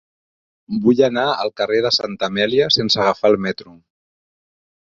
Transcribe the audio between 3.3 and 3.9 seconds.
el metro.